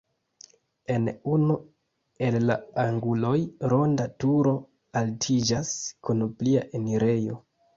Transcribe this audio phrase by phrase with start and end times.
[0.93, 1.03] En
[1.33, 1.57] unu
[2.29, 2.55] el la
[2.85, 3.35] anguloj
[3.75, 4.55] ronda turo
[5.03, 5.71] altiĝas
[6.09, 7.39] kun plia enirejo.